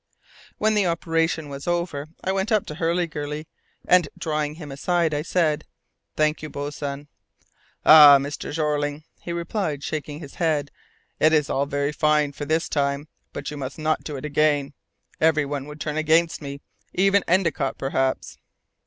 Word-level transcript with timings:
When 0.57 0.73
the 0.73 0.87
operation 0.87 1.47
was 1.47 1.67
over, 1.67 2.07
I 2.23 2.31
went 2.31 2.51
up 2.51 2.65
to 2.65 2.73
Hurliguerly, 2.73 3.45
and 3.87 4.09
drawing 4.17 4.55
him 4.55 4.71
aside, 4.71 5.13
I 5.13 5.21
said, 5.21 5.63
"Thank 6.15 6.41
you, 6.41 6.49
boatswain." 6.49 7.07
"Ah, 7.85 8.17
Mr. 8.17 8.51
Jeorling," 8.51 9.03
he 9.19 9.31
replied, 9.31 9.83
shaking 9.83 10.19
his 10.19 10.33
head, 10.41 10.71
"it 11.19 11.33
is 11.33 11.51
all 11.51 11.67
very 11.67 11.91
fine 11.91 12.31
for 12.31 12.45
this 12.45 12.67
time, 12.67 13.09
but 13.31 13.51
you 13.51 13.57
must 13.57 13.77
not 13.77 14.03
do 14.03 14.15
it 14.17 14.25
again! 14.25 14.73
Everyone 15.19 15.67
would 15.67 15.79
turn 15.79 15.97
against 15.97 16.41
me, 16.41 16.61
even 16.95 17.23
Endicott, 17.27 17.77
perhaps." 17.77 18.39